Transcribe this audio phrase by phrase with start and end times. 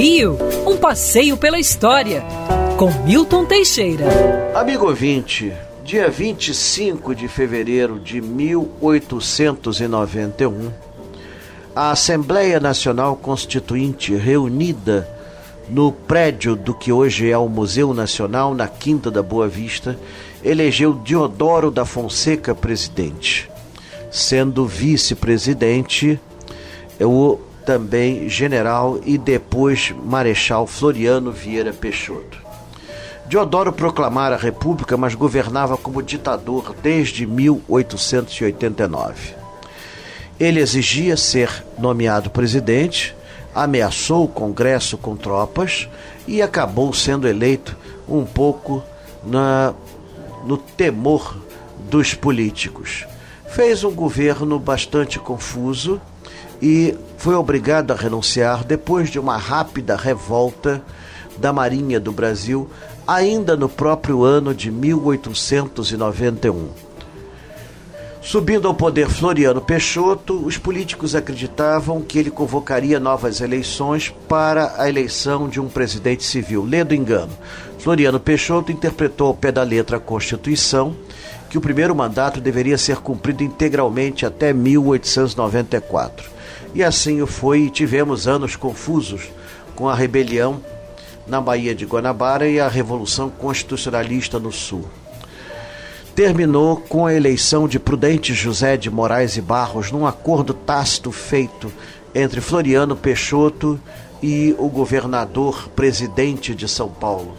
[0.00, 2.22] Rio, um passeio pela história,
[2.76, 4.04] com Milton Teixeira.
[4.54, 10.70] Amigo ouvinte, dia 25 de fevereiro de 1891,
[11.74, 15.08] a Assembleia Nacional Constituinte, reunida
[15.68, 19.98] no prédio do que hoje é o Museu Nacional, na Quinta da Boa Vista,
[20.44, 23.50] elegeu Diodoro da Fonseca presidente,
[24.12, 26.20] sendo vice-presidente
[27.00, 32.38] o também general e depois marechal Floriano Vieira Peixoto.
[33.26, 39.34] Diodoro proclamara a república, mas governava como ditador desde 1889.
[40.40, 43.14] Ele exigia ser nomeado presidente,
[43.54, 45.86] ameaçou o Congresso com tropas
[46.26, 47.76] e acabou sendo eleito
[48.08, 48.82] um pouco
[49.22, 49.74] na,
[50.46, 51.36] no temor
[51.90, 53.06] dos políticos.
[53.46, 56.00] Fez um governo bastante confuso
[56.60, 60.82] e foi obrigado a renunciar depois de uma rápida revolta
[61.36, 62.70] da Marinha do Brasil,
[63.06, 66.87] ainda no próprio ano de 1891.
[68.28, 74.86] Subindo ao poder Floriano Peixoto, os políticos acreditavam que ele convocaria novas eleições para a
[74.86, 76.62] eleição de um presidente civil.
[76.62, 77.32] Lendo engano,
[77.78, 80.94] Floriano Peixoto interpretou ao pé da letra a Constituição
[81.48, 86.30] que o primeiro mandato deveria ser cumprido integralmente até 1894.
[86.74, 89.22] E assim o foi, e tivemos anos confusos
[89.74, 90.60] com a rebelião
[91.26, 94.84] na Baía de Guanabara e a Revolução Constitucionalista no Sul.
[96.18, 101.72] Terminou com a eleição de Prudente José de Moraes e Barros num acordo tácito feito
[102.12, 103.80] entre Floriano Peixoto
[104.20, 107.36] e o governador presidente de São Paulo.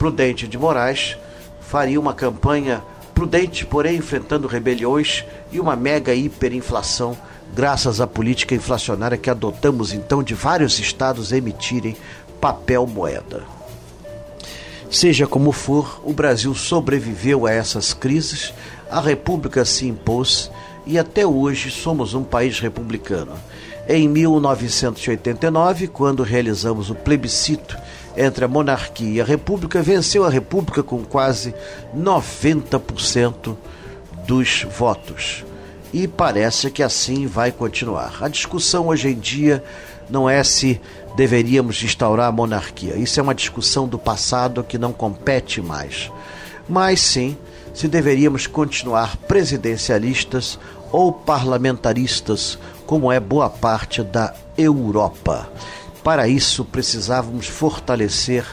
[0.00, 1.16] Prudente de Moraes
[1.60, 2.82] faria uma campanha
[3.14, 7.16] prudente, porém enfrentando rebeliões e uma mega hiperinflação
[7.54, 11.96] graças à política inflacionária que adotamos então de vários estados emitirem
[12.40, 13.61] papel moeda.
[14.92, 18.52] Seja como for, o Brasil sobreviveu a essas crises,
[18.90, 20.50] a República se impôs
[20.86, 23.32] e até hoje somos um país republicano.
[23.88, 27.74] Em 1989, quando realizamos o plebiscito
[28.14, 31.54] entre a monarquia e a república, venceu a república com quase
[31.96, 33.56] 90%
[34.26, 35.42] dos votos
[35.92, 38.18] e parece que assim vai continuar.
[38.20, 39.64] A discussão hoje em dia
[40.12, 40.78] não é se
[41.16, 42.96] deveríamos instaurar a monarquia.
[42.96, 46.12] Isso é uma discussão do passado que não compete mais.
[46.68, 47.36] Mas sim
[47.72, 50.58] se deveríamos continuar presidencialistas
[50.92, 55.50] ou parlamentaristas, como é boa parte da Europa.
[56.04, 58.44] Para isso, precisávamos fortalecer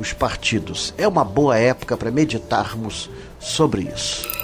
[0.00, 0.92] os partidos.
[0.98, 3.08] É uma boa época para meditarmos
[3.38, 4.43] sobre isso.